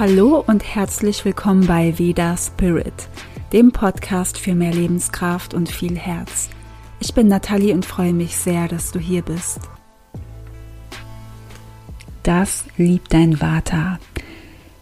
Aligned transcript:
Hallo 0.00 0.42
und 0.46 0.64
herzlich 0.64 1.26
willkommen 1.26 1.66
bei 1.66 1.98
Veda 1.98 2.34
Spirit, 2.34 3.06
dem 3.52 3.70
Podcast 3.70 4.38
für 4.38 4.54
mehr 4.54 4.72
Lebenskraft 4.72 5.52
und 5.52 5.68
viel 5.68 5.94
Herz. 5.98 6.48
Ich 7.00 7.12
bin 7.12 7.28
Nathalie 7.28 7.74
und 7.74 7.84
freue 7.84 8.14
mich 8.14 8.34
sehr, 8.34 8.66
dass 8.66 8.92
du 8.92 8.98
hier 8.98 9.20
bist. 9.20 9.60
Das 12.22 12.64
liebt 12.78 13.12
dein 13.12 13.42
Vata. 13.42 13.98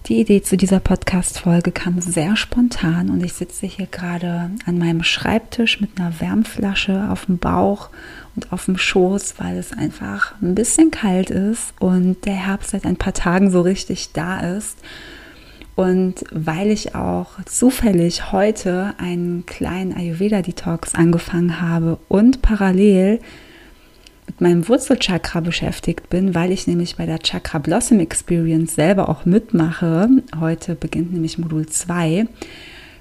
Die 0.09 0.21
Idee 0.21 0.41
zu 0.41 0.57
dieser 0.57 0.81
Podcast-Folge 0.81 1.71
kam 1.71 2.01
sehr 2.01 2.35
spontan 2.35 3.11
und 3.11 3.23
ich 3.23 3.35
sitze 3.35 3.67
hier 3.67 3.85
gerade 3.85 4.51
an 4.65 4.79
meinem 4.79 5.03
Schreibtisch 5.03 5.83
mit 5.83 6.01
einer 6.01 6.19
Wärmflasche 6.19 7.11
auf 7.11 7.27
dem 7.27 7.37
Bauch 7.37 7.91
und 8.35 8.51
auf 8.51 8.65
dem 8.65 8.79
Schoß, 8.79 9.35
weil 9.37 9.59
es 9.59 9.75
einfach 9.75 10.33
ein 10.41 10.55
bisschen 10.55 10.91
kalt 10.91 11.29
ist 11.29 11.75
und 11.79 12.25
der 12.25 12.37
Herbst 12.37 12.71
seit 12.71 12.87
ein 12.87 12.97
paar 12.97 13.13
Tagen 13.13 13.51
so 13.51 13.61
richtig 13.61 14.13
da 14.15 14.57
ist. 14.57 14.79
Und 15.77 16.25
weil 16.33 16.71
ich 16.71 16.95
auch 16.95 17.33
zufällig 17.45 18.33
heute 18.33 18.95
einen 18.97 19.45
kleinen 19.45 19.95
Ayurveda-Detox 19.95 20.95
angefangen 20.95 21.61
habe 21.61 21.99
und 22.09 22.41
parallel 22.41 23.21
mit 24.29 24.41
meinem 24.43 24.69
Wurzelchakra 24.69 25.41
beschäftigt 25.41 26.11
bin, 26.11 26.35
weil 26.35 26.53
ich 26.53 26.67
nämlich 26.67 26.97
bei 26.97 27.07
der 27.07 27.19
Chakra 27.19 27.59
Blossom 27.59 27.99
Experience 27.99 28.75
selber 28.75 29.09
auch 29.09 29.25
mitmache. 29.25 30.09
Heute 30.39 30.75
beginnt 30.75 31.13
nämlich 31.13 31.39
Modul 31.39 31.67
2. 31.67 32.27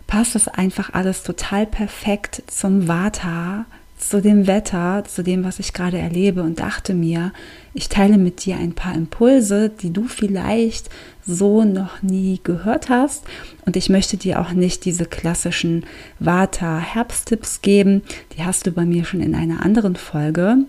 Passt 0.08 0.36
das 0.36 0.48
einfach 0.48 0.94
alles 0.94 1.24
total 1.24 1.66
perfekt 1.66 2.44
zum 2.48 2.88
Vata, 2.88 3.66
zu 3.98 4.22
dem 4.22 4.48
Wetter, 4.48 5.04
zu 5.06 5.22
dem, 5.22 5.44
was 5.44 5.60
ich 5.60 5.74
gerade 5.74 5.98
erlebe 5.98 6.44
und 6.44 6.60
dachte 6.60 6.94
mir, 6.94 7.34
ich 7.74 7.90
teile 7.90 8.18
mit 8.18 8.46
dir 8.46 8.56
ein 8.56 8.74
paar 8.74 8.96
Impulse, 8.96 9.70
die 9.70 9.92
du 9.92 10.08
vielleicht 10.08 10.90
so 11.26 11.66
noch 11.66 12.02
nie 12.04 12.40
gehört 12.42 12.90
hast. 12.90 13.26
Und 13.66 13.76
ich 13.76 13.90
möchte 13.90 14.16
dir 14.16 14.40
auch 14.40 14.52
nicht 14.52 14.86
diese 14.86 15.06
klassischen 15.06 15.86
Vata-Herbsttipps 16.20 17.62
geben. 17.62 18.04
Die 18.38 18.46
hast 18.46 18.66
du 18.66 18.72
bei 18.72 18.86
mir 18.86 19.04
schon 19.04 19.20
in 19.20 19.36
einer 19.36 19.66
anderen 19.66 19.96
Folge 19.98 20.60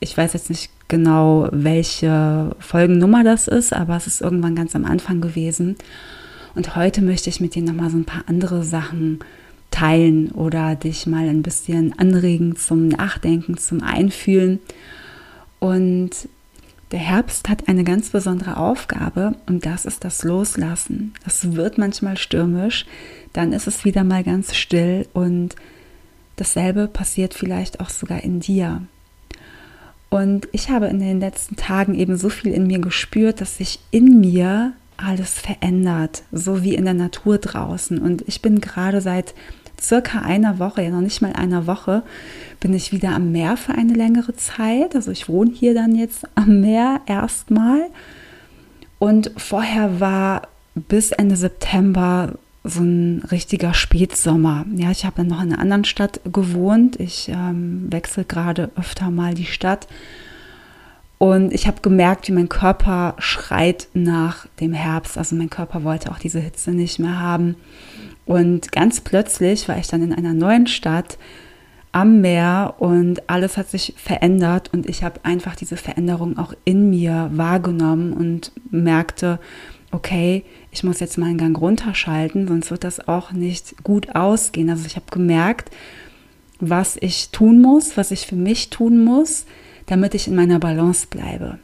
ich 0.00 0.16
weiß 0.16 0.32
jetzt 0.32 0.50
nicht 0.50 0.70
genau, 0.88 1.48
welche 1.52 2.56
Folgennummer 2.58 3.22
das 3.22 3.48
ist, 3.48 3.72
aber 3.72 3.96
es 3.96 4.06
ist 4.06 4.20
irgendwann 4.20 4.54
ganz 4.54 4.74
am 4.74 4.84
Anfang 4.84 5.20
gewesen. 5.20 5.76
Und 6.54 6.74
heute 6.74 7.02
möchte 7.02 7.30
ich 7.30 7.40
mit 7.40 7.54
dir 7.54 7.62
nochmal 7.62 7.90
so 7.90 7.98
ein 7.98 8.06
paar 8.06 8.24
andere 8.26 8.64
Sachen 8.64 9.20
teilen 9.70 10.32
oder 10.32 10.74
dich 10.74 11.06
mal 11.06 11.28
ein 11.28 11.42
bisschen 11.42 11.96
anregen 11.98 12.56
zum 12.56 12.88
Nachdenken, 12.88 13.56
zum 13.56 13.82
Einfühlen. 13.82 14.58
Und 15.60 16.10
der 16.90 16.98
Herbst 16.98 17.48
hat 17.48 17.68
eine 17.68 17.84
ganz 17.84 18.08
besondere 18.08 18.56
Aufgabe 18.56 19.36
und 19.46 19.64
das 19.64 19.84
ist 19.84 20.02
das 20.02 20.24
Loslassen. 20.24 21.12
Es 21.24 21.54
wird 21.54 21.78
manchmal 21.78 22.16
stürmisch, 22.16 22.84
dann 23.32 23.52
ist 23.52 23.68
es 23.68 23.84
wieder 23.84 24.02
mal 24.02 24.24
ganz 24.24 24.56
still 24.56 25.06
und 25.12 25.54
dasselbe 26.34 26.88
passiert 26.88 27.34
vielleicht 27.34 27.78
auch 27.78 27.90
sogar 27.90 28.24
in 28.24 28.40
dir. 28.40 28.82
Und 30.10 30.48
ich 30.52 30.70
habe 30.70 30.86
in 30.86 30.98
den 30.98 31.20
letzten 31.20 31.56
Tagen 31.56 31.94
eben 31.94 32.16
so 32.16 32.28
viel 32.28 32.52
in 32.52 32.66
mir 32.66 32.80
gespürt, 32.80 33.40
dass 33.40 33.56
sich 33.58 33.78
in 33.92 34.20
mir 34.20 34.72
alles 34.96 35.38
verändert, 35.38 36.24
so 36.32 36.62
wie 36.62 36.74
in 36.74 36.84
der 36.84 36.94
Natur 36.94 37.38
draußen. 37.38 37.98
Und 37.98 38.24
ich 38.26 38.42
bin 38.42 38.60
gerade 38.60 39.00
seit 39.00 39.34
circa 39.80 40.20
einer 40.20 40.58
Woche, 40.58 40.82
ja 40.82 40.90
noch 40.90 41.00
nicht 41.00 41.22
mal 41.22 41.32
einer 41.32 41.66
Woche, 41.66 42.02
bin 42.58 42.74
ich 42.74 42.92
wieder 42.92 43.10
am 43.14 43.32
Meer 43.32 43.56
für 43.56 43.72
eine 43.72 43.94
längere 43.94 44.36
Zeit. 44.36 44.94
Also 44.94 45.10
ich 45.10 45.28
wohne 45.28 45.52
hier 45.52 45.74
dann 45.74 45.94
jetzt 45.94 46.26
am 46.34 46.60
Meer 46.60 47.00
erstmal. 47.06 47.86
Und 48.98 49.30
vorher 49.36 50.00
war 50.00 50.48
bis 50.74 51.12
Ende 51.12 51.36
September 51.36 52.34
so 52.64 52.80
ein 52.82 53.22
richtiger 53.30 53.72
Spätsommer. 53.72 54.66
Ja, 54.74 54.90
ich 54.90 55.04
habe 55.04 55.16
dann 55.16 55.28
noch 55.28 55.42
in 55.42 55.52
einer 55.52 55.62
anderen 55.62 55.84
Stadt 55.84 56.20
gewohnt. 56.24 57.00
Ich 57.00 57.28
ähm, 57.28 57.90
wechsle 57.90 58.24
gerade 58.24 58.70
öfter 58.76 59.10
mal 59.10 59.34
die 59.34 59.46
Stadt. 59.46 59.86
Und 61.18 61.52
ich 61.52 61.66
habe 61.66 61.80
gemerkt, 61.82 62.28
wie 62.28 62.32
mein 62.32 62.48
Körper 62.48 63.14
schreit 63.18 63.88
nach 63.92 64.46
dem 64.60 64.72
Herbst. 64.72 65.18
Also 65.18 65.36
mein 65.36 65.50
Körper 65.50 65.84
wollte 65.84 66.10
auch 66.10 66.18
diese 66.18 66.40
Hitze 66.40 66.70
nicht 66.70 66.98
mehr 66.98 67.18
haben. 67.18 67.56
Und 68.24 68.72
ganz 68.72 69.00
plötzlich 69.00 69.68
war 69.68 69.78
ich 69.78 69.88
dann 69.88 70.02
in 70.02 70.14
einer 70.14 70.34
neuen 70.34 70.66
Stadt 70.66 71.18
am 71.92 72.20
Meer 72.20 72.76
und 72.78 73.28
alles 73.28 73.56
hat 73.56 73.68
sich 73.68 73.94
verändert 73.96 74.72
und 74.72 74.88
ich 74.88 75.02
habe 75.02 75.20
einfach 75.24 75.56
diese 75.56 75.76
Veränderung 75.76 76.38
auch 76.38 76.54
in 76.64 76.88
mir 76.90 77.30
wahrgenommen 77.32 78.12
und 78.12 78.52
merkte, 78.70 79.40
okay, 79.90 80.44
ich 80.70 80.84
muss 80.84 81.00
jetzt 81.00 81.18
mal 81.18 81.26
einen 81.26 81.38
Gang 81.38 81.58
runterschalten, 81.58 82.46
sonst 82.46 82.70
wird 82.70 82.84
das 82.84 83.06
auch 83.08 83.32
nicht 83.32 83.82
gut 83.82 84.14
ausgehen. 84.14 84.70
Also 84.70 84.86
ich 84.86 84.96
habe 84.96 85.06
gemerkt, 85.10 85.70
was 86.60 86.96
ich 87.00 87.30
tun 87.30 87.60
muss, 87.60 87.96
was 87.96 88.10
ich 88.10 88.26
für 88.26 88.36
mich 88.36 88.70
tun 88.70 89.04
muss, 89.04 89.46
damit 89.86 90.14
ich 90.14 90.28
in 90.28 90.36
meiner 90.36 90.58
Balance 90.58 91.06
bleibe. 91.08 91.58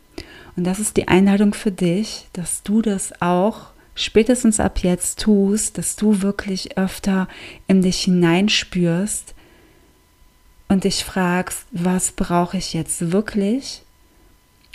Und 0.56 0.64
das 0.64 0.78
ist 0.78 0.96
die 0.96 1.08
Einladung 1.08 1.54
für 1.54 1.70
dich, 1.70 2.26
dass 2.32 2.62
du 2.62 2.82
das 2.82 3.20
auch 3.20 3.68
spätestens 3.94 4.58
ab 4.58 4.80
jetzt 4.82 5.20
tust, 5.20 5.78
dass 5.78 5.96
du 5.96 6.22
wirklich 6.22 6.78
öfter 6.78 7.28
in 7.68 7.82
dich 7.82 8.02
hineinspürst 8.02 9.34
und 10.68 10.84
dich 10.84 11.04
fragst, 11.04 11.66
was 11.70 12.12
brauche 12.12 12.56
ich 12.56 12.72
jetzt 12.72 13.12
wirklich 13.12 13.82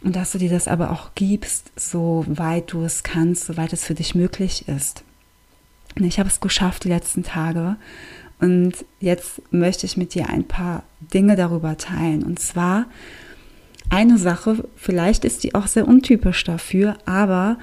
und 0.04 0.16
dass 0.16 0.32
du 0.32 0.38
dir 0.38 0.50
das 0.50 0.68
aber 0.68 0.92
auch 0.92 1.12
gibst, 1.16 1.72
so 1.76 2.26
weit 2.28 2.74
du 2.74 2.84
es 2.84 3.04
kannst, 3.04 3.46
soweit 3.46 3.74
es 3.74 3.86
für 3.86 3.94
dich 3.94 4.16
möglich 4.16 4.68
ist. 4.68 5.04
Und 5.96 6.06
ich 6.06 6.20
habe 6.20 6.30
es 6.30 6.40
geschafft 6.40 6.84
die 6.86 6.90
letzten 6.90 7.24
Tage. 7.24 7.76
Und 8.40 8.74
jetzt 9.00 9.42
möchte 9.52 9.86
ich 9.86 9.98
mit 9.98 10.16
dir 10.16 10.30
ein 10.30 10.46
paar 10.46 10.84
Dinge 11.14 11.36
darüber 11.36 11.78
teilen. 11.78 12.24
Und 12.24 12.40
zwar 12.40 12.86
eine 13.90 14.18
Sache, 14.18 14.68
vielleicht 14.76 15.26
ist 15.26 15.44
die 15.44 15.54
auch 15.54 15.68
sehr 15.68 15.88
untypisch 15.88 16.44
dafür, 16.44 16.98
aber 17.06 17.58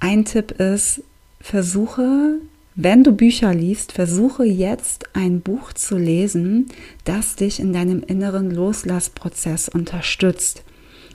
ein 0.00 0.24
Tipp 0.24 0.52
ist, 0.52 1.02
versuche, 1.40 2.38
wenn 2.74 3.04
du 3.04 3.12
Bücher 3.12 3.52
liest, 3.52 3.92
versuche 3.92 4.44
jetzt 4.44 5.06
ein 5.14 5.40
Buch 5.40 5.72
zu 5.72 5.96
lesen, 5.96 6.68
das 7.04 7.36
dich 7.36 7.60
in 7.60 7.72
deinem 7.72 8.02
inneren 8.02 8.50
Loslassprozess 8.50 9.68
unterstützt. 9.68 10.62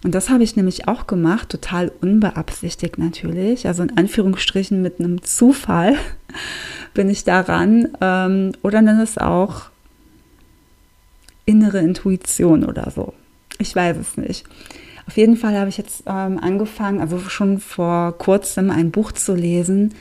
Und 0.03 0.15
das 0.15 0.29
habe 0.29 0.43
ich 0.43 0.55
nämlich 0.55 0.87
auch 0.87 1.05
gemacht, 1.05 1.49
total 1.49 1.91
unbeabsichtigt 2.01 2.97
natürlich, 2.97 3.67
also 3.67 3.83
in 3.83 3.97
Anführungsstrichen 3.97 4.81
mit 4.81 4.99
einem 4.99 5.21
Zufall 5.23 5.95
bin 6.93 7.09
ich 7.09 7.23
daran 7.23 7.89
ähm, 8.01 8.53
oder 8.63 8.81
nenne 8.81 9.03
es 9.03 9.17
auch 9.17 9.69
innere 11.45 11.79
Intuition 11.79 12.65
oder 12.65 12.89
so. 12.91 13.13
Ich 13.59 13.75
weiß 13.75 13.97
es 13.97 14.17
nicht. 14.17 14.45
Auf 15.07 15.17
jeden 15.17 15.35
Fall 15.35 15.57
habe 15.57 15.69
ich 15.69 15.77
jetzt 15.77 16.03
ähm, 16.07 16.39
angefangen, 16.39 16.99
also 16.99 17.19
schon 17.19 17.59
vor 17.59 18.17
kurzem 18.17 18.71
ein 18.71 18.91
Buch 18.91 19.11
zu 19.11 19.35
lesen, 19.35 19.93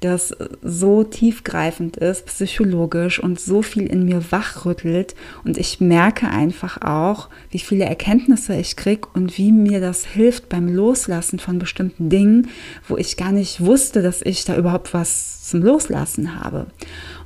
das 0.00 0.34
so 0.62 1.02
tiefgreifend 1.02 1.96
ist, 1.96 2.26
psychologisch 2.26 3.20
und 3.20 3.40
so 3.40 3.62
viel 3.62 3.86
in 3.86 4.04
mir 4.04 4.30
wachrüttelt. 4.30 5.16
Und 5.44 5.58
ich 5.58 5.80
merke 5.80 6.28
einfach 6.28 6.80
auch, 6.82 7.28
wie 7.50 7.58
viele 7.58 7.84
Erkenntnisse 7.84 8.54
ich 8.54 8.76
kriege 8.76 9.08
und 9.14 9.36
wie 9.38 9.50
mir 9.50 9.80
das 9.80 10.04
hilft 10.04 10.48
beim 10.48 10.68
Loslassen 10.68 11.40
von 11.40 11.58
bestimmten 11.58 12.10
Dingen, 12.10 12.48
wo 12.86 12.96
ich 12.96 13.16
gar 13.16 13.32
nicht 13.32 13.60
wusste, 13.60 14.00
dass 14.00 14.22
ich 14.22 14.44
da 14.44 14.56
überhaupt 14.56 14.94
was 14.94 15.48
zum 15.48 15.62
Loslassen 15.62 16.40
habe. 16.40 16.68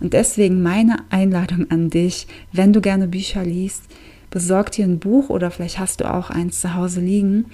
Und 0.00 0.14
deswegen 0.14 0.62
meine 0.62 0.96
Einladung 1.10 1.70
an 1.70 1.90
dich, 1.90 2.26
wenn 2.52 2.72
du 2.72 2.80
gerne 2.80 3.06
Bücher 3.06 3.44
liest, 3.44 3.82
besorg 4.30 4.72
dir 4.72 4.86
ein 4.86 4.98
Buch 4.98 5.28
oder 5.28 5.50
vielleicht 5.50 5.78
hast 5.78 6.00
du 6.00 6.12
auch 6.12 6.30
eins 6.30 6.60
zu 6.60 6.74
Hause 6.74 7.00
liegen, 7.00 7.46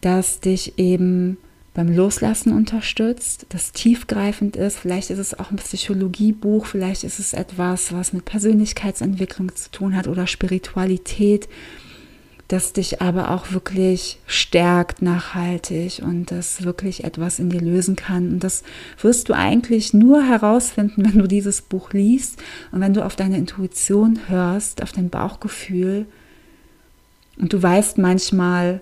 das 0.00 0.40
dich 0.40 0.76
eben 0.76 1.38
beim 1.74 1.88
Loslassen 1.88 2.52
unterstützt, 2.52 3.46
das 3.48 3.72
tiefgreifend 3.72 4.54
ist. 4.54 4.78
Vielleicht 4.78 5.10
ist 5.10 5.18
es 5.18 5.38
auch 5.38 5.50
ein 5.50 5.56
Psychologiebuch, 5.56 6.66
vielleicht 6.66 7.02
ist 7.02 7.18
es 7.18 7.32
etwas, 7.32 7.92
was 7.92 8.12
mit 8.12 8.24
Persönlichkeitsentwicklung 8.24 9.54
zu 9.56 9.72
tun 9.72 9.96
hat 9.96 10.06
oder 10.06 10.28
Spiritualität, 10.28 11.48
das 12.46 12.72
dich 12.72 13.02
aber 13.02 13.32
auch 13.32 13.50
wirklich 13.50 14.20
stärkt 14.26 15.02
nachhaltig 15.02 16.00
und 16.04 16.30
das 16.30 16.62
wirklich 16.62 17.02
etwas 17.02 17.40
in 17.40 17.50
dir 17.50 17.60
lösen 17.60 17.96
kann. 17.96 18.34
Und 18.34 18.44
das 18.44 18.62
wirst 19.00 19.28
du 19.28 19.32
eigentlich 19.32 19.92
nur 19.92 20.22
herausfinden, 20.22 21.04
wenn 21.12 21.18
du 21.18 21.26
dieses 21.26 21.60
Buch 21.60 21.92
liest 21.92 22.40
und 22.70 22.80
wenn 22.80 22.94
du 22.94 23.04
auf 23.04 23.16
deine 23.16 23.36
Intuition 23.36 24.20
hörst, 24.28 24.80
auf 24.80 24.92
dein 24.92 25.10
Bauchgefühl. 25.10 26.06
Und 27.36 27.52
du 27.52 27.60
weißt 27.60 27.98
manchmal 27.98 28.80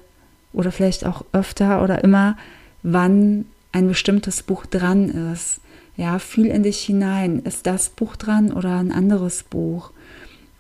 oder 0.53 0.71
vielleicht 0.71 1.07
auch 1.07 1.25
öfter 1.33 1.83
oder 1.83 2.05
immer, 2.05 2.37
wann 2.83 3.47
ein 3.73 3.89
bestimmtes 3.89 4.43
Buch 4.43 4.67
dran 4.67 5.33
ist. 5.33 5.61
Ja, 5.97 6.19
fühl 6.19 6.47
in 6.47 6.63
dich 6.63 6.81
hinein. 6.81 7.41
Ist 7.41 7.67
das 7.67 7.89
Buch 7.91 8.17
dran 8.17 8.53
oder 8.53 8.77
ein 8.79 8.93
anderes 8.93 9.43
Buch? 9.43 9.91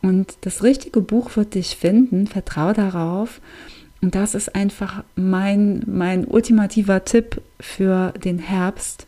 Und 0.02 0.36
das 0.42 0.62
richtige 0.62 1.00
Buch 1.00 1.36
wird 1.36 1.54
dich 1.54 1.76
finden. 1.76 2.26
Vertrau 2.26 2.72
darauf. 2.72 3.40
Und 4.00 4.14
das 4.14 4.34
ist 4.34 4.54
einfach 4.54 5.04
mein, 5.14 5.82
mein 5.86 6.24
ultimativer 6.24 7.04
Tipp 7.04 7.40
für 7.60 8.12
den 8.12 8.38
Herbst. 8.38 9.06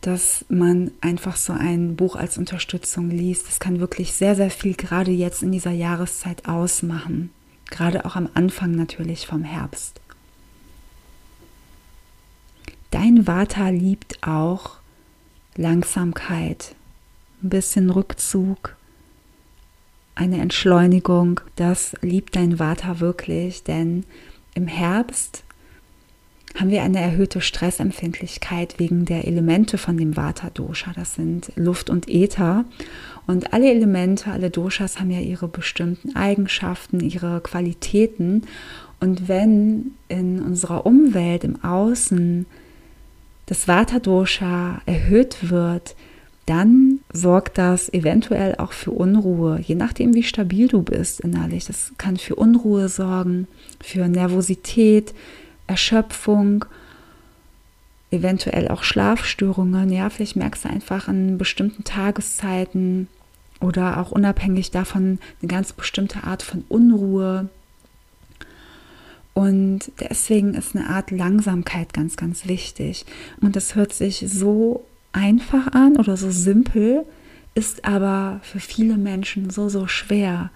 dass 0.00 0.44
man 0.48 0.92
einfach 1.00 1.36
so 1.36 1.52
ein 1.52 1.96
Buch 1.96 2.14
als 2.14 2.38
Unterstützung 2.38 3.10
liest. 3.10 3.48
Das 3.48 3.58
kann 3.58 3.80
wirklich 3.80 4.12
sehr, 4.12 4.36
sehr 4.36 4.50
viel 4.50 4.74
gerade 4.74 5.10
jetzt 5.10 5.42
in 5.42 5.50
dieser 5.52 5.72
Jahreszeit 5.72 6.46
ausmachen. 6.46 7.30
Gerade 7.70 8.04
auch 8.04 8.16
am 8.16 8.28
Anfang 8.34 8.70
natürlich 8.72 9.26
vom 9.26 9.42
Herbst. 9.42 10.00
Dein 12.90 13.26
Vata 13.26 13.68
liebt 13.68 14.26
auch 14.26 14.78
Langsamkeit, 15.56 16.74
ein 17.42 17.50
bisschen 17.50 17.90
Rückzug, 17.90 18.76
eine 20.14 20.40
Entschleunigung. 20.40 21.40
Das 21.56 21.94
liebt 22.00 22.36
dein 22.36 22.58
Vata 22.58 23.00
wirklich, 23.00 23.62
denn 23.62 24.04
im 24.54 24.66
Herbst 24.66 25.44
haben 26.58 26.70
wir 26.70 26.82
eine 26.82 26.98
erhöhte 26.98 27.40
Stressempfindlichkeit 27.40 28.78
wegen 28.78 29.04
der 29.04 29.26
Elemente 29.26 29.78
von 29.78 29.96
dem 29.96 30.16
Vata-Dosha. 30.16 30.92
Das 30.94 31.14
sind 31.14 31.52
Luft 31.56 31.90
und 31.90 32.08
Äther. 32.08 32.64
Und 33.26 33.52
alle 33.52 33.70
Elemente, 33.70 34.32
alle 34.32 34.50
Doshas 34.50 34.98
haben 34.98 35.10
ja 35.10 35.20
ihre 35.20 35.46
bestimmten 35.46 36.16
Eigenschaften, 36.16 37.00
ihre 37.00 37.40
Qualitäten. 37.42 38.42
Und 38.98 39.28
wenn 39.28 39.92
in 40.08 40.40
unserer 40.40 40.86
Umwelt, 40.86 41.44
im 41.44 41.62
Außen, 41.62 42.46
das 43.48 43.66
Vata-Dosha 43.66 44.82
erhöht 44.84 45.50
wird, 45.50 45.96
dann 46.44 47.00
sorgt 47.12 47.58
das 47.58 47.92
eventuell 47.92 48.54
auch 48.56 48.72
für 48.72 48.90
Unruhe, 48.90 49.60
je 49.60 49.74
nachdem, 49.74 50.14
wie 50.14 50.22
stabil 50.22 50.68
du 50.68 50.82
bist 50.82 51.20
innerlich. 51.20 51.66
Das 51.66 51.92
kann 51.98 52.16
für 52.16 52.36
Unruhe 52.36 52.88
sorgen, 52.88 53.48
für 53.80 54.06
Nervosität, 54.08 55.14
Erschöpfung, 55.66 56.64
eventuell 58.10 58.68
auch 58.68 58.82
Schlafstörungen. 58.82 59.90
Ja, 59.90 60.10
vielleicht 60.10 60.36
merkst 60.36 60.64
du 60.64 60.70
einfach 60.70 61.08
an 61.08 61.38
bestimmten 61.38 61.84
Tageszeiten 61.84 63.08
oder 63.60 63.98
auch 63.98 64.10
unabhängig 64.10 64.70
davon 64.70 65.18
eine 65.40 65.48
ganz 65.48 65.72
bestimmte 65.72 66.24
Art 66.24 66.42
von 66.42 66.64
Unruhe. 66.68 67.48
Und 69.38 69.92
deswegen 70.00 70.54
ist 70.54 70.74
eine 70.74 70.90
Art 70.90 71.12
Langsamkeit 71.12 71.92
ganz, 71.92 72.16
ganz 72.16 72.48
wichtig. 72.48 73.06
Und 73.40 73.54
das 73.54 73.76
hört 73.76 73.92
sich 73.92 74.24
so 74.26 74.84
einfach 75.12 75.68
an 75.68 75.96
oder 75.96 76.16
so 76.16 76.32
simpel, 76.32 77.04
ist 77.54 77.84
aber 77.84 78.40
für 78.42 78.58
viele 78.58 78.96
Menschen 78.96 79.50
so, 79.50 79.68
so 79.68 79.86
schwer. 79.86 80.50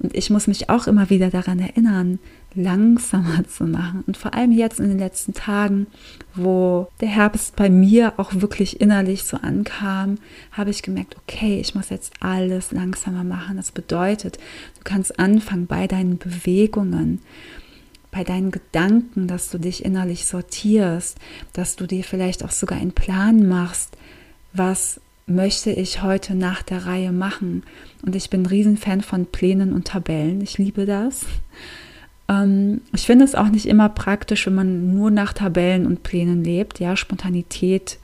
Und 0.00 0.14
ich 0.14 0.28
muss 0.28 0.48
mich 0.48 0.68
auch 0.68 0.86
immer 0.86 1.08
wieder 1.08 1.30
daran 1.30 1.58
erinnern, 1.58 2.18
langsamer 2.54 3.48
zu 3.48 3.64
machen. 3.64 4.04
Und 4.06 4.18
vor 4.18 4.34
allem 4.34 4.52
jetzt 4.52 4.80
in 4.80 4.88
den 4.88 4.98
letzten 4.98 5.32
Tagen, 5.32 5.86
wo 6.34 6.88
der 7.00 7.08
Herbst 7.08 7.56
bei 7.56 7.70
mir 7.70 8.12
auch 8.18 8.34
wirklich 8.34 8.82
innerlich 8.82 9.24
so 9.24 9.38
ankam, 9.38 10.16
habe 10.52 10.68
ich 10.68 10.82
gemerkt, 10.82 11.16
okay, 11.16 11.58
ich 11.58 11.74
muss 11.74 11.88
jetzt 11.88 12.12
alles 12.20 12.70
langsamer 12.70 13.24
machen. 13.24 13.56
Das 13.56 13.72
bedeutet, 13.72 14.36
du 14.36 14.82
kannst 14.84 15.18
anfangen 15.18 15.66
bei 15.66 15.86
deinen 15.86 16.18
Bewegungen 16.18 17.22
bei 18.16 18.24
deinen 18.24 18.50
Gedanken, 18.50 19.26
dass 19.26 19.50
du 19.50 19.58
dich 19.58 19.84
innerlich 19.84 20.24
sortierst, 20.24 21.18
dass 21.52 21.76
du 21.76 21.86
dir 21.86 22.02
vielleicht 22.02 22.42
auch 22.44 22.50
sogar 22.50 22.78
einen 22.78 22.92
Plan 22.92 23.46
machst, 23.46 23.94
was 24.54 25.02
möchte 25.26 25.70
ich 25.70 26.02
heute 26.02 26.34
nach 26.34 26.62
der 26.62 26.86
Reihe 26.86 27.12
machen. 27.12 27.62
Und 28.06 28.16
ich 28.16 28.30
bin 28.30 28.42
ein 28.42 28.46
Riesenfan 28.46 29.02
von 29.02 29.26
Plänen 29.26 29.74
und 29.74 29.88
Tabellen. 29.88 30.40
Ich 30.40 30.56
liebe 30.56 30.86
das. 30.86 31.26
Ähm, 32.26 32.80
ich 32.94 33.04
finde 33.04 33.26
es 33.26 33.34
auch 33.34 33.48
nicht 33.48 33.66
immer 33.66 33.90
praktisch, 33.90 34.46
wenn 34.46 34.54
man 34.54 34.94
nur 34.94 35.10
nach 35.10 35.34
Tabellen 35.34 35.84
und 35.84 36.02
Plänen 36.02 36.42
lebt. 36.42 36.80
Ja, 36.80 36.96
Spontanität 36.96 37.98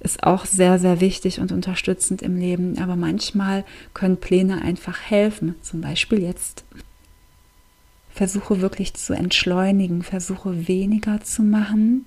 ist 0.00 0.24
auch 0.24 0.46
sehr, 0.46 0.80
sehr 0.80 1.00
wichtig 1.00 1.38
und 1.38 1.52
unterstützend 1.52 2.22
im 2.22 2.36
Leben. 2.36 2.76
Aber 2.78 2.96
manchmal 2.96 3.64
können 3.92 4.16
Pläne 4.16 4.62
einfach 4.62 5.00
helfen. 5.00 5.54
Zum 5.62 5.80
Beispiel 5.80 6.20
jetzt 6.24 6.64
Versuche 8.14 8.60
wirklich 8.60 8.94
zu 8.94 9.12
entschleunigen, 9.12 10.02
versuche 10.02 10.68
weniger 10.68 11.20
zu 11.22 11.42
machen. 11.42 12.06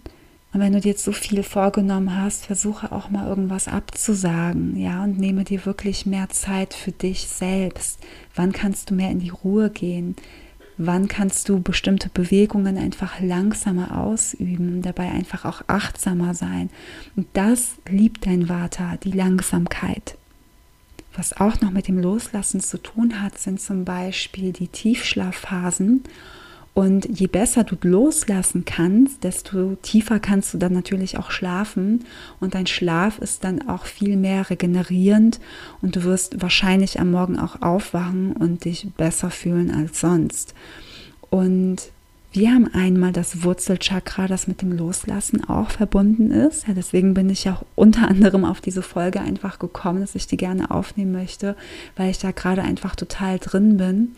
Und 0.53 0.61
wenn 0.61 0.71
du 0.71 0.79
dir 0.79 0.91
jetzt 0.91 1.03
so 1.03 1.11
viel 1.11 1.43
vorgenommen 1.43 2.15
hast, 2.15 2.45
versuche 2.45 2.93
auch 2.93 3.09
mal 3.09 3.27
irgendwas 3.27 3.67
abzusagen, 3.67 4.77
ja, 4.77 5.03
und 5.03 5.19
nehme 5.19 5.43
dir 5.43 5.65
wirklich 5.65 6.05
mehr 6.05 6.29
Zeit 6.29 6.73
für 6.73 6.93
dich 6.93 7.27
selbst. 7.27 7.99
Wann 8.33 8.53
kannst 8.53 8.89
du 8.89 8.93
mehr 8.93 9.11
in 9.11 9.19
die 9.19 9.29
Ruhe 9.29 9.69
gehen? 9.69 10.15
Wann 10.77 11.09
kannst 11.09 11.49
du 11.49 11.59
bestimmte 11.59 12.07
Bewegungen 12.09 12.77
einfach 12.77 13.19
langsamer 13.19 13.99
ausüben, 13.99 14.81
dabei 14.81 15.09
einfach 15.09 15.43
auch 15.43 15.61
achtsamer 15.67 16.33
sein? 16.33 16.69
Und 17.17 17.27
das 17.33 17.75
liebt 17.89 18.25
dein 18.25 18.45
Vater, 18.47 18.97
die 19.03 19.11
Langsamkeit. 19.11 20.17
Was 21.17 21.35
auch 21.35 21.59
noch 21.61 21.71
mit 21.71 21.87
dem 21.87 21.97
Loslassen 21.97 22.61
zu 22.61 22.77
tun 22.77 23.23
hat, 23.23 23.39
sind 23.39 23.59
zum 23.59 23.85
Beispiel 23.85 24.53
die 24.53 24.67
Tiefschlafphasen. 24.67 26.03
Und 26.75 27.19
je 27.19 27.25
besser 27.25 27.63
du 27.63 27.75
loslassen 27.81 28.63
kannst, 28.63 29.23
desto 29.23 29.77
tiefer 29.81 30.19
kannst 30.19 30.53
du 30.53 30.59
dann 30.59 30.73
natürlich 30.73 31.17
auch 31.17 31.31
schlafen. 31.31 32.05
Und 32.39 32.53
dein 32.53 32.67
Schlaf 32.67 33.17
ist 33.17 33.43
dann 33.43 33.67
auch 33.67 33.87
viel 33.87 34.15
mehr 34.15 34.47
regenerierend 34.51 35.39
und 35.81 35.95
du 35.95 36.03
wirst 36.03 36.39
wahrscheinlich 36.39 36.99
am 36.99 37.09
Morgen 37.09 37.39
auch 37.39 37.63
aufwachen 37.63 38.33
und 38.33 38.65
dich 38.65 38.87
besser 38.95 39.31
fühlen 39.31 39.71
als 39.71 39.99
sonst. 39.99 40.53
Und 41.31 41.89
wir 42.31 42.51
haben 42.51 42.73
einmal 42.73 43.13
das 43.13 43.43
Wurzelchakra, 43.43 44.27
das 44.27 44.47
mit 44.47 44.61
dem 44.61 44.71
Loslassen 44.71 45.47
auch 45.47 45.71
verbunden 45.71 46.31
ist. 46.31 46.67
Ja, 46.67 46.73
deswegen 46.73 47.13
bin 47.13 47.29
ich 47.29 47.49
auch 47.49 47.63
unter 47.75 48.07
anderem 48.07 48.45
auf 48.45 48.61
diese 48.61 48.81
Folge 48.81 49.21
einfach 49.21 49.59
gekommen, 49.59 50.01
dass 50.01 50.15
ich 50.15 50.27
die 50.27 50.37
gerne 50.37 50.69
aufnehmen 50.69 51.13
möchte, 51.13 51.55
weil 51.95 52.11
ich 52.11 52.19
da 52.19 52.31
gerade 52.31 52.61
einfach 52.61 52.95
total 52.95 53.39
drin 53.39 53.77
bin. 53.77 54.13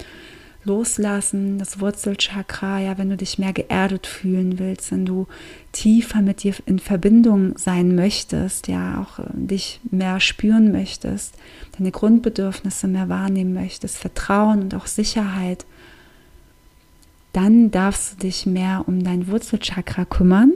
Loslassen, 0.65 1.57
das 1.57 1.79
Wurzelchakra, 1.79 2.79
ja, 2.79 2.97
wenn 2.97 3.09
du 3.09 3.15
dich 3.15 3.39
mehr 3.39 3.53
geerdet 3.53 4.05
fühlen 4.05 4.59
willst, 4.59 4.91
wenn 4.91 5.05
du 5.05 5.27
tiefer 5.71 6.21
mit 6.21 6.43
dir 6.43 6.53
in 6.65 6.79
Verbindung 6.79 7.57
sein 7.57 7.95
möchtest, 7.95 8.67
ja, 8.67 9.01
auch 9.01 9.19
äh, 9.19 9.27
dich 9.33 9.79
mehr 9.89 10.19
spüren 10.19 10.73
möchtest, 10.73 11.35
deine 11.77 11.91
Grundbedürfnisse 11.91 12.87
mehr 12.87 13.07
wahrnehmen 13.07 13.53
möchtest, 13.53 13.97
Vertrauen 13.97 14.61
und 14.63 14.75
auch 14.75 14.87
Sicherheit 14.87 15.65
dann 17.33 17.71
darfst 17.71 18.13
du 18.13 18.17
dich 18.27 18.45
mehr 18.45 18.83
um 18.87 19.03
dein 19.03 19.27
Wurzelchakra 19.27 20.05
kümmern. 20.05 20.53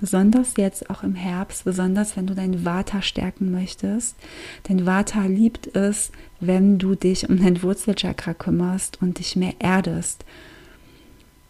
Besonders 0.00 0.54
jetzt 0.56 0.90
auch 0.90 1.04
im 1.04 1.14
Herbst, 1.14 1.64
besonders 1.64 2.16
wenn 2.16 2.26
du 2.26 2.34
dein 2.34 2.64
Vata 2.64 3.02
stärken 3.02 3.52
möchtest. 3.52 4.16
Denn 4.68 4.84
Vata 4.84 5.26
liebt 5.26 5.76
es, 5.76 6.10
wenn 6.40 6.78
du 6.78 6.96
dich 6.96 7.28
um 7.28 7.38
dein 7.38 7.62
Wurzelchakra 7.62 8.34
kümmerst 8.34 9.00
und 9.00 9.20
dich 9.20 9.36
mehr 9.36 9.54
erdest. 9.60 10.24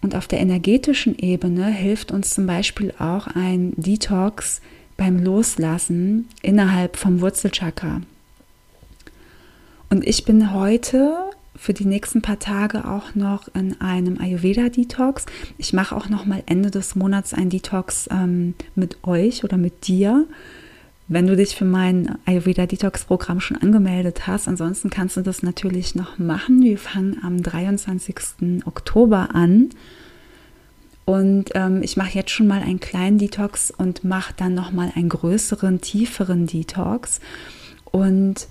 Und 0.03 0.15
auf 0.15 0.27
der 0.27 0.41
energetischen 0.41 1.17
Ebene 1.17 1.67
hilft 1.67 2.13
uns 2.13 2.31
zum 2.31 2.47
Beispiel 2.47 2.93
auch 2.99 3.29
ein 3.29 3.73
Detox 3.77 4.61
beim 4.99 5.23
Loslassen 5.23 6.29
innerhalb 6.43 6.97
vom 6.97 7.21
Wurzelchakra. 7.21 8.03
Und 9.89 10.07
ich 10.07 10.25
bin 10.25 10.53
heute 10.53 11.31
für 11.55 11.75
die 11.75 11.85
nächsten 11.85 12.23
paar 12.23 12.39
Tage 12.39 12.89
auch 12.89 13.15
noch 13.15 13.49
in 13.55 13.81
einem 13.81 14.19
Ayurveda-Detox. 14.19 15.27
Ich 15.59 15.73
mache 15.73 15.95
auch 15.95 16.09
noch 16.09 16.25
mal 16.25 16.43
Ende 16.47 16.71
des 16.71 16.97
Monats 16.97 17.35
ein 17.35 17.51
Detox 17.51 18.09
ähm, 18.11 18.55
mit 18.75 19.05
euch 19.05 19.45
oder 19.45 19.59
mit 19.59 19.87
dir. 19.87 20.27
Wenn 21.09 21.27
du 21.27 21.37
dich 21.37 21.57
für 21.57 21.67
mein 21.67 22.17
Ayurveda 22.25 22.65
Detox 22.67 23.05
Programm 23.05 23.41
schon 23.41 23.59
angemeldet 23.59 24.27
hast, 24.27 24.49
ansonsten 24.49 24.89
kannst 24.89 25.17
du 25.17 25.21
das 25.21 25.43
natürlich 25.43 25.95
noch 25.95 26.19
machen. 26.19 26.63
Wir 26.63 26.79
fangen 26.79 27.19
am 27.23 27.43
23. 27.43 28.65
Oktober 28.65 29.35
an. 29.35 29.71
Und 31.05 31.51
ähm, 31.55 31.83
ich 31.83 31.97
mache 31.97 32.15
jetzt 32.15 32.31
schon 32.31 32.47
mal 32.47 32.63
einen 32.63 32.81
kleinen 32.81 33.19
Detox 33.19 33.71
und 33.71 34.05
mache 34.05 34.33
dann 34.37 34.55
noch 34.55 34.73
mal 34.73 34.93
einen 34.95 35.09
größeren, 35.09 35.81
tieferen 35.81 36.47
Detox. 36.47 37.21
Und 37.85 38.47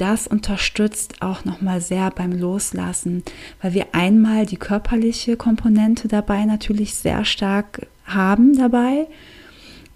das 0.00 0.26
unterstützt 0.26 1.20
auch 1.20 1.44
nochmal 1.44 1.80
sehr 1.80 2.10
beim 2.10 2.32
Loslassen, 2.32 3.22
weil 3.60 3.74
wir 3.74 3.86
einmal 3.92 4.46
die 4.46 4.56
körperliche 4.56 5.36
Komponente 5.36 6.08
dabei 6.08 6.44
natürlich 6.44 6.94
sehr 6.94 7.24
stark 7.24 7.86
haben 8.04 8.56
dabei 8.56 9.06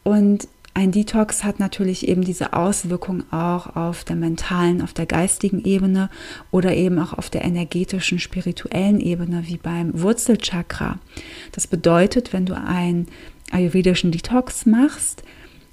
und 0.03 0.49
ein 0.77 0.91
Detox 0.91 1.45
hat 1.45 1.61
natürlich 1.61 2.09
eben 2.09 2.25
diese 2.25 2.53
Auswirkung 2.53 3.23
auch 3.33 3.77
auf 3.77 4.03
der 4.03 4.17
mentalen, 4.17 4.83
auf 4.83 4.93
der 4.93 5.07
geistigen 5.07 5.65
Ebene 5.65 6.11
oder 6.51 6.75
eben 6.75 6.99
auch 6.99 7.13
auf 7.13 7.31
der 7.31 7.45
energetischen, 7.45 8.19
spirituellen 8.19 8.99
Ebene, 8.99 9.45
wie 9.47 9.57
beim 9.57 9.93
Wurzelchakra. 10.03 10.99
Das 11.53 11.69
bedeutet, 11.69 12.33
wenn 12.33 12.45
du 12.45 12.57
einen 12.57 13.07
ayurvedischen 13.53 14.11
Detox 14.11 14.67
machst, 14.67 15.23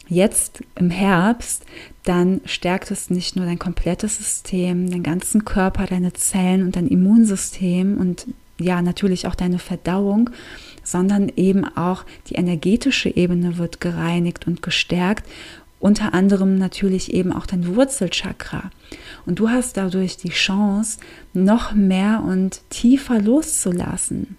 jetzt 0.08 0.62
im 0.76 0.92
Herbst, 0.92 1.66
dann 2.04 2.42
stärkt 2.46 2.92
es 2.92 3.10
nicht 3.10 3.36
nur 3.36 3.46
dein 3.46 3.60
komplettes 3.60 4.18
System, 4.18 4.90
deinen 4.90 5.04
ganzen 5.04 5.46
Körper, 5.46 5.86
deine 5.86 6.14
Zellen 6.14 6.64
und 6.64 6.76
dein 6.76 6.88
Immunsystem 6.88 7.98
und 7.98 8.28
ja, 8.60 8.82
natürlich 8.82 9.28
auch 9.28 9.36
deine 9.36 9.60
Verdauung, 9.60 10.30
sondern 10.84 11.30
eben 11.36 11.66
auch 11.66 12.06
die 12.28 12.36
energetische 12.36 13.10
Ebene 13.16 13.58
wird 13.58 13.80
gereinigt 13.82 14.46
und 14.48 14.62
gestärkt 14.62 15.28
unter 15.82 16.14
anderem 16.14 16.60
natürlich 16.60 17.12
eben 17.12 17.34
auch 17.34 17.48
dein 17.48 17.76
Wurzelchakra. 17.76 18.70
Und 19.26 19.40
du 19.40 19.50
hast 19.50 19.78
dadurch 19.78 20.16
die 20.16 20.30
Chance, 20.30 21.00
noch 21.34 21.74
mehr 21.74 22.24
und 22.24 22.62
tiefer 22.70 23.20
loszulassen. 23.20 24.38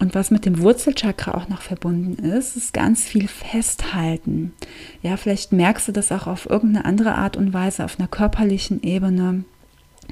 Und 0.00 0.14
was 0.14 0.30
mit 0.30 0.46
dem 0.46 0.60
Wurzelchakra 0.60 1.34
auch 1.34 1.48
noch 1.48 1.60
verbunden 1.60 2.24
ist, 2.24 2.56
ist 2.56 2.72
ganz 2.72 3.04
viel 3.04 3.26
Festhalten. 3.26 4.54
Ja, 5.02 5.16
vielleicht 5.16 5.52
merkst 5.52 5.88
du 5.88 5.92
das 5.92 6.12
auch 6.12 6.28
auf 6.28 6.48
irgendeine 6.48 6.84
andere 6.84 7.16
Art 7.16 7.36
und 7.36 7.52
Weise 7.52 7.84
auf 7.84 7.98
einer 7.98 8.08
körperlichen 8.08 8.82
Ebene 8.82 9.44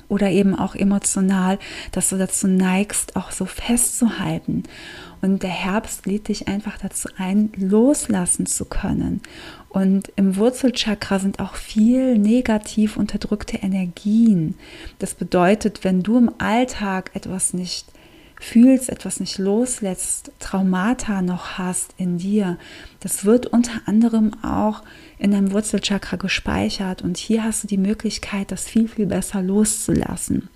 oder 0.08 0.30
eben 0.30 0.54
auch 0.54 0.74
emotional, 0.74 1.58
dass 1.92 2.10
du 2.10 2.18
dazu 2.18 2.48
neigst, 2.48 3.16
auch 3.16 3.30
so 3.30 3.44
festzuhalten. 3.44 4.64
Und 5.22 5.42
der 5.42 5.50
Herbst 5.50 6.04
lädt 6.06 6.28
dich 6.28 6.48
einfach 6.48 6.78
dazu 6.78 7.08
ein, 7.16 7.50
loslassen 7.56 8.46
zu 8.46 8.64
können. 8.64 9.22
Und 9.68 10.12
im 10.16 10.36
Wurzelchakra 10.36 11.18
sind 11.18 11.40
auch 11.40 11.54
viel 11.54 12.18
negativ 12.18 12.96
unterdrückte 12.96 13.58
Energien. 13.58 14.54
Das 14.98 15.14
bedeutet, 15.14 15.84
wenn 15.84 16.02
du 16.02 16.18
im 16.18 16.30
Alltag 16.38 17.10
etwas 17.14 17.54
nicht 17.54 17.86
fühlst, 18.40 18.88
etwas 18.88 19.20
nicht 19.20 19.38
loslässt, 19.38 20.30
Traumata 20.38 21.22
noch 21.22 21.58
hast 21.58 21.94
in 21.96 22.18
dir, 22.18 22.58
das 23.00 23.24
wird 23.24 23.46
unter 23.46 23.72
anderem 23.86 24.32
auch 24.42 24.82
in 25.18 25.30
deinem 25.30 25.52
Wurzelchakra 25.52 26.16
gespeichert. 26.16 27.02
Und 27.02 27.16
hier 27.16 27.44
hast 27.44 27.64
du 27.64 27.68
die 27.68 27.78
Möglichkeit, 27.78 28.52
das 28.52 28.66
viel, 28.66 28.88
viel 28.88 29.06
besser 29.06 29.42
loszulassen. 29.42 30.48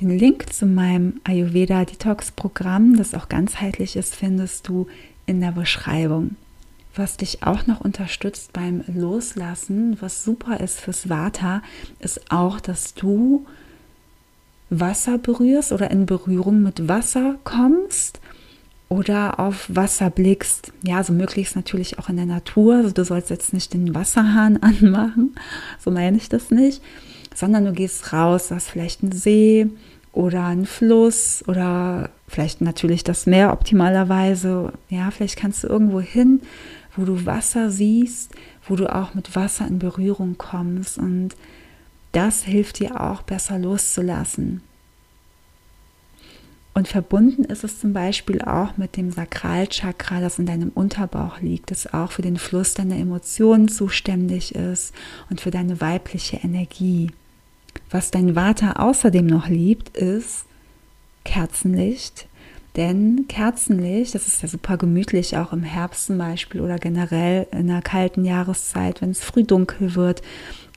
Den 0.00 0.16
Link 0.16 0.52
zu 0.52 0.66
meinem 0.66 1.20
Ayurveda 1.24 1.84
Detox 1.84 2.30
Programm, 2.30 2.96
das 2.96 3.14
auch 3.14 3.28
ganzheitlich 3.28 3.96
ist, 3.96 4.16
findest 4.16 4.68
du 4.68 4.86
in 5.26 5.40
der 5.40 5.52
Beschreibung. 5.52 6.36
Was 6.94 7.16
dich 7.16 7.42
auch 7.42 7.66
noch 7.66 7.80
unterstützt 7.80 8.52
beim 8.52 8.84
Loslassen, 8.86 9.96
was 10.00 10.24
super 10.24 10.60
ist 10.60 10.80
fürs 10.80 11.08
Vata, 11.08 11.62
ist 12.00 12.30
auch, 12.30 12.60
dass 12.60 12.94
du 12.94 13.46
Wasser 14.80 15.18
berührst 15.18 15.72
oder 15.72 15.90
in 15.90 16.06
Berührung 16.06 16.62
mit 16.62 16.88
Wasser 16.88 17.36
kommst 17.44 18.20
oder 18.88 19.38
auf 19.40 19.66
Wasser 19.68 20.10
blickst. 20.10 20.72
Ja, 20.82 21.02
so 21.02 21.12
möglichst 21.12 21.56
natürlich 21.56 21.98
auch 21.98 22.08
in 22.08 22.16
der 22.16 22.26
Natur. 22.26 22.76
Also 22.76 22.90
du 22.90 23.04
sollst 23.04 23.30
jetzt 23.30 23.52
nicht 23.52 23.72
den 23.74 23.94
Wasserhahn 23.94 24.56
anmachen, 24.62 25.34
so 25.78 25.90
meine 25.90 26.16
ich 26.16 26.28
das 26.28 26.50
nicht, 26.50 26.82
sondern 27.34 27.64
du 27.64 27.72
gehst 27.72 28.12
raus, 28.12 28.50
hast 28.50 28.68
vielleicht 28.68 29.02
einen 29.02 29.12
See 29.12 29.68
oder 30.12 30.44
ein 30.44 30.66
Fluss 30.66 31.42
oder 31.46 32.10
vielleicht 32.28 32.60
natürlich 32.60 33.04
das 33.04 33.26
Meer 33.26 33.52
optimalerweise. 33.52 34.72
Ja, 34.88 35.10
vielleicht 35.10 35.36
kannst 35.36 35.64
du 35.64 35.68
irgendwo 35.68 36.00
hin, 36.00 36.42
wo 36.96 37.04
du 37.04 37.24
Wasser 37.24 37.70
siehst, 37.70 38.34
wo 38.68 38.76
du 38.76 38.94
auch 38.94 39.14
mit 39.14 39.34
Wasser 39.34 39.66
in 39.66 39.78
Berührung 39.78 40.36
kommst 40.38 40.98
und 40.98 41.30
das 42.12 42.44
hilft 42.44 42.78
dir 42.78 43.00
auch 43.00 43.22
besser 43.22 43.58
loszulassen. 43.58 44.62
Und 46.74 46.88
verbunden 46.88 47.44
ist 47.44 47.64
es 47.64 47.80
zum 47.80 47.92
Beispiel 47.92 48.40
auch 48.40 48.78
mit 48.78 48.96
dem 48.96 49.10
Sakralchakra, 49.10 50.20
das 50.20 50.38
in 50.38 50.46
deinem 50.46 50.70
Unterbauch 50.70 51.40
liegt, 51.40 51.70
das 51.70 51.92
auch 51.92 52.12
für 52.12 52.22
den 52.22 52.38
Fluss 52.38 52.72
deiner 52.72 52.96
Emotionen 52.96 53.68
zuständig 53.68 54.54
ist 54.54 54.94
und 55.28 55.40
für 55.42 55.50
deine 55.50 55.82
weibliche 55.82 56.38
Energie. 56.38 57.10
Was 57.90 58.10
dein 58.10 58.34
Vater 58.34 58.80
außerdem 58.80 59.26
noch 59.26 59.48
liebt, 59.48 59.96
ist 59.96 60.46
Kerzenlicht. 61.24 62.26
Denn 62.76 63.26
Kerzenlicht, 63.28 64.14
das 64.14 64.26
ist 64.26 64.40
ja 64.40 64.48
super 64.48 64.78
gemütlich, 64.78 65.36
auch 65.36 65.52
im 65.52 65.62
Herbst 65.62 66.06
zum 66.06 66.16
Beispiel 66.16 66.62
oder 66.62 66.78
generell 66.78 67.46
in 67.52 67.70
einer 67.70 67.82
kalten 67.82 68.24
Jahreszeit, 68.24 69.02
wenn 69.02 69.10
es 69.10 69.22
früh 69.22 69.44
dunkel 69.44 69.94
wird. 69.94 70.22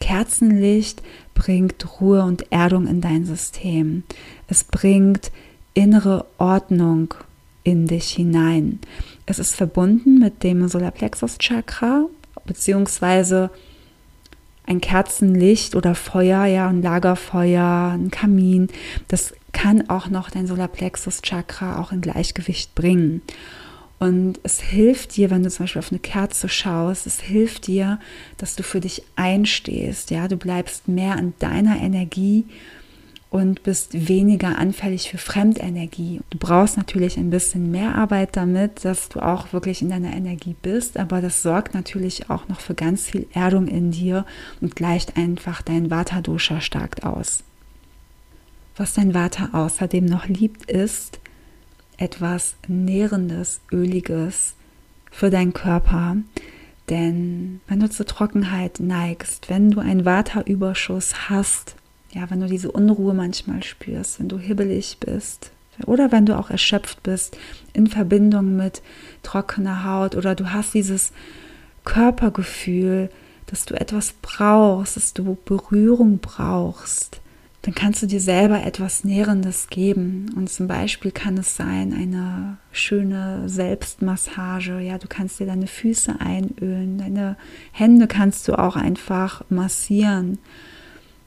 Kerzenlicht 0.02 1.02
bringt 1.36 2.02
Ruhe 2.02 2.24
und 2.24 2.52
Erdung 2.52 2.88
in 2.88 3.02
dein 3.02 3.26
System. 3.26 4.04
Es 4.48 4.64
bringt 4.64 5.32
innere 5.76 6.26
Ordnung 6.40 7.14
in 7.64 7.86
dich 7.86 8.10
hinein. 8.12 8.80
Es 9.28 9.38
ist 9.38 9.56
verbunden 9.56 10.18
mit 10.18 10.42
dem 10.42 10.68
Solarplexus 10.68 11.38
Chakra, 11.38 12.06
beziehungsweise 12.46 13.52
ein 14.66 14.82
Kerzenlicht 14.82 15.76
oder 15.76 15.94
Feuer, 15.94 16.46
ja, 16.46 16.68
ein 16.68 16.82
Lagerfeuer, 16.82 17.92
ein 17.94 18.10
Kamin, 18.10 18.70
das 19.08 19.34
kann 19.52 19.90
auch 19.90 20.10
noch 20.10 20.30
dein 20.30 20.48
Solarplexus 20.48 21.22
Chakra 21.22 21.80
auch 21.80 21.92
in 21.92 22.02
Gleichgewicht 22.02 22.76
bringen. 22.76 23.22
Und 23.98 24.40
es 24.44 24.60
hilft 24.60 25.16
dir, 25.16 25.30
wenn 25.30 25.44
du 25.44 25.50
zum 25.50 25.64
Beispiel 25.64 25.80
auf 25.80 25.92
eine 25.92 26.00
Kerze 26.00 26.50
schaust, 26.50 27.08
es 27.08 27.22
hilft 27.22 27.68
dir, 27.68 28.00
dass 28.38 28.56
du 28.56 28.64
für 28.64 28.82
dich 28.82 29.04
einstehst, 29.16 30.12
ja, 30.12 30.28
du 30.28 30.36
bleibst 30.36 30.88
mehr 30.88 31.14
an 31.16 31.34
deiner 31.40 31.78
Energie 31.78 32.46
und 33.30 33.64
bist 33.64 34.08
weniger 34.08 34.58
anfällig 34.58 35.10
für 35.10 35.18
Fremdenergie. 35.18 36.22
Du 36.30 36.38
brauchst 36.38 36.78
natürlich 36.78 37.18
ein 37.18 37.30
bisschen 37.30 37.72
mehr 37.72 37.96
Arbeit 37.96 38.38
damit, 38.38 38.86
dass 38.86 39.10
du 39.10 39.20
auch 39.20 39.52
wirklich 39.52 39.82
in 39.82 39.90
deiner 39.90 40.14
Energie 40.14 40.56
bist, 40.62 40.98
aber 40.98 41.22
das 41.22 41.42
sorgt 41.42 41.74
natürlich 41.74 42.30
auch 42.30 42.48
noch 42.48 42.60
für 42.60 42.76
ganz 42.76 43.10
viel 43.10 43.28
Erdung 43.34 43.68
in 43.68 43.92
dir 43.92 44.26
und 44.62 44.76
gleicht 44.76 45.18
einfach 45.18 45.62
dein 45.62 45.90
Vata-Dosha 45.90 46.62
stark 46.62 47.06
aus. 47.06 47.44
Was 48.78 48.94
dein 48.94 49.14
Vata 49.14 49.50
außerdem 49.54 50.06
noch 50.06 50.28
liebt, 50.28 50.70
ist 50.70 51.20
etwas 51.98 52.56
Nährendes, 52.68 53.62
Öliges 53.72 54.56
für 55.12 55.30
deinen 55.30 55.54
Körper. 55.54 56.18
Denn 56.90 57.62
wenn 57.68 57.80
du 57.80 57.90
zur 57.90 58.06
Trockenheit 58.06 58.80
neigst, 58.80 59.50
wenn 59.50 59.72
du 59.72 59.80
einen 59.80 60.06
Vata-Überschuss 60.06 61.30
hast, 61.30 61.76
ja, 62.12 62.30
wenn 62.30 62.42
du 62.42 62.48
diese 62.48 62.72
Unruhe 62.72 63.14
manchmal 63.14 63.64
spürst, 63.64 64.20
wenn 64.20 64.30
du 64.30 64.38
hibbelig 64.38 64.98
bist 65.00 65.52
oder 65.86 66.12
wenn 66.12 66.26
du 66.26 66.38
auch 66.38 66.50
erschöpft 66.50 67.04
bist 67.04 67.38
in 67.74 67.88
Verbindung 67.88 68.56
mit 68.56 68.82
trockener 69.24 69.84
Haut 69.84 70.16
oder 70.16 70.36
du 70.36 70.52
hast 70.52 70.74
dieses 70.74 71.12
Körpergefühl, 71.84 73.10
dass 73.48 73.66
du 73.66 73.76
etwas 73.76 74.14
brauchst, 74.22 74.96
dass 74.96 75.14
du 75.14 75.38
Berührung 75.46 76.20
brauchst, 76.20 77.20
dann 77.66 77.74
kannst 77.74 78.04
du 78.04 78.06
dir 78.06 78.22
selber 78.22 78.64
etwas 78.64 79.04
Nährendes 79.04 79.70
geben. 79.70 80.32
Und 80.36 80.52
zum 80.52 80.68
Beispiel 80.68 81.10
kann 81.10 81.36
es 81.40 81.56
sein, 81.56 81.94
eine 81.94 82.58
schöne 82.72 83.50
Selbstmassage. 83.50 84.80
Ja, 84.82 85.00
du 85.00 85.08
kannst 85.08 85.40
dir 85.40 85.48
deine 85.48 85.66
Füße 85.66 86.20
einölen, 86.20 87.00
deine 87.00 87.38
Hände 87.72 88.06
kannst 88.06 88.48
du 88.48 88.54
auch 88.54 88.76
einfach 88.76 89.44
massieren. 89.50 90.38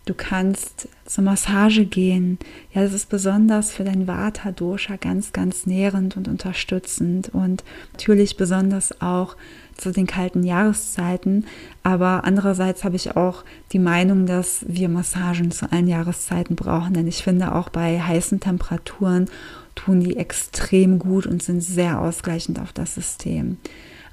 Du 0.05 0.15
kannst 0.15 0.89
zur 1.07 1.25
Massage 1.25 1.85
gehen. 1.85 2.39
Ja, 2.73 2.83
das 2.83 2.93
ist 2.93 3.09
besonders 3.09 3.73
für 3.73 3.83
dein 3.83 4.07
Vata 4.07 4.53
Dosha 4.53 4.95
ganz, 4.95 5.33
ganz 5.33 5.67
nährend 5.67 6.17
und 6.17 6.29
unterstützend 6.29 7.31
und 7.31 7.65
natürlich 7.95 8.37
besonders 8.37 9.03
auch 9.03 9.37
zu 9.79 9.91
den 9.91 10.07
kalten 10.07 10.43
Jahreszeiten. 10.43 11.47
Aber 11.83 12.25
andererseits 12.25 12.85
habe 12.85 12.97
ich 12.97 13.17
auch 13.17 13.45
die 13.73 13.79
Meinung, 13.79 14.27
dass 14.27 14.67
wir 14.69 14.91
Massagen 14.91 15.51
zu 15.51 15.73
allen 15.73 15.89
Jahreszeiten 15.89 16.55
brauchen, 16.55 16.93
denn 16.93 17.07
ich 17.07 17.23
finde 17.23 17.55
auch 17.55 17.71
bei 17.71 17.99
heißen 18.01 18.41
Temperaturen 18.41 19.31
tun 19.75 20.01
die 20.01 20.17
extrem 20.17 20.99
gut 20.99 21.27
und 21.27 21.43
sind 21.43 21.63
sehr 21.63 22.01
ausgleichend 22.01 22.59
auf 22.59 22.73
das 22.73 22.95
System. 22.95 23.57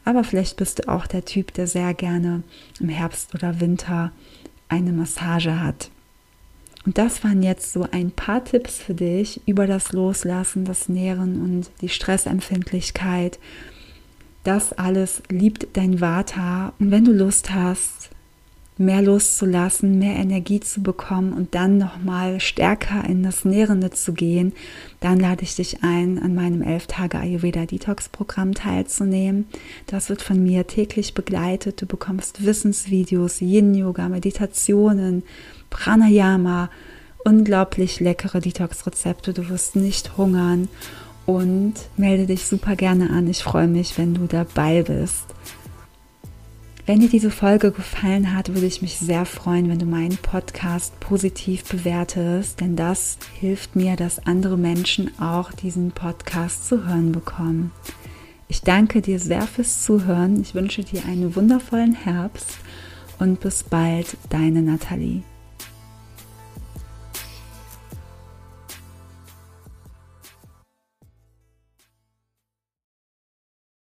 Aber 0.05 0.24
vielleicht 0.24 0.57
bist 0.57 0.79
du 0.79 0.89
auch 0.89 1.07
der 1.07 1.25
Typ, 1.25 1.53
der 1.53 1.65
sehr 1.65 1.93
gerne 1.95 2.43
im 2.79 2.89
Herbst 2.89 3.34
oder 3.34 3.60
Winter 3.60 4.12
eine 4.69 4.91
Massage 4.91 5.60
hat. 5.60 5.89
Und 6.86 7.00
das 7.00 7.24
waren 7.24 7.41
jetzt 7.41 7.74
so 7.74 7.88
ein 7.91 8.12
paar 8.12 8.43
Tipps 8.43 8.77
für 8.77 8.93
dich 8.93 9.41
über 9.48 9.65
das 9.65 9.91
Loslassen, 9.91 10.65
das 10.65 10.88
Nähren 10.88 11.41
und 11.41 11.72
die 11.81 11.89
Stressempfindlichkeit. 11.89 13.39
Das 14.45 14.73
alles 14.73 15.23
liebt 15.27 15.75
dein 15.75 16.01
Vata. 16.01 16.71
Und 16.79 16.91
wenn 16.91 17.03
du 17.03 17.11
Lust 17.11 17.51
hast, 17.51 18.11
mehr 18.77 19.01
loszulassen, 19.01 19.97
mehr 19.97 20.17
Energie 20.17 20.59
zu 20.59 20.83
bekommen 20.83 21.33
und 21.33 21.55
dann 21.55 21.79
nochmal 21.79 22.39
stärker 22.39 23.05
in 23.09 23.23
das 23.23 23.43
Nährende 23.43 23.89
zu 23.89 24.13
gehen, 24.13 24.53
dann 24.99 25.19
lade 25.19 25.41
ich 25.41 25.55
dich 25.55 25.83
ein, 25.83 26.21
an 26.21 26.35
meinem 26.35 26.61
11 26.61 26.85
Tage 26.85 27.17
Ayurveda 27.17 27.65
Detox 27.65 28.07
Programm 28.07 28.53
teilzunehmen. 28.53 29.47
Das 29.87 30.09
wird 30.09 30.21
von 30.21 30.43
mir 30.43 30.67
täglich 30.67 31.15
begleitet. 31.15 31.81
Du 31.81 31.87
bekommst 31.87 32.45
Wissensvideos, 32.45 33.41
Yin 33.41 33.73
Yoga, 33.73 34.09
Meditationen, 34.09 35.23
Pranayama, 35.71 36.69
unglaublich 37.23 37.99
leckere 37.99 38.41
Detox-Rezepte. 38.41 39.33
Du 39.33 39.49
wirst 39.49 39.75
nicht 39.75 40.17
hungern 40.17 40.67
und 41.25 41.74
melde 41.98 42.25
dich 42.25 42.46
super 42.46 42.75
gerne 42.75 43.10
an. 43.10 43.27
Ich 43.27 43.44
freue 43.44 43.67
mich, 43.67 43.98
wenn 43.98 44.13
du 44.13 44.27
dabei 44.27 44.84
bist. 44.84 45.25
Wenn 46.86 47.00
dir 47.00 47.10
diese 47.10 47.32
Folge 47.32 47.72
gefallen 47.72 48.36
hat, 48.36 48.53
würde 48.53 48.67
ich 48.67 48.84
mich 48.84 49.00
sehr 49.00 49.25
freuen, 49.25 49.70
wenn 49.70 49.79
du 49.79 49.88
meinen 49.88 50.17
Podcast 50.17 51.00
positiv 51.00 51.63
bewertest, 51.63 52.62
denn 52.62 52.75
das 52.75 53.17
hilft 53.39 53.75
mir, 53.75 53.96
dass 53.96 54.27
andere 54.27 54.55
Menschen 54.55 55.20
auch 55.20 55.51
diesen 55.51 55.91
Podcast 55.91 56.67
zu 56.67 56.86
hören 56.86 57.12
bekommen. 57.12 57.72
Ich 58.48 58.62
danke 58.62 59.01
dir 59.01 59.20
sehr 59.20 59.41
fürs 59.41 59.84
Zuhören. 59.84 60.39
Ich 60.41 60.53
wünsche 60.53 60.84
dir 60.84 61.05
einen 61.05 61.36
wundervollen 61.36 61.96
Herbst 61.96 62.60
und 63.17 63.39
bis 63.39 63.63
bald, 63.63 64.17
deine 64.29 64.62
Nathalie. 64.62 65.24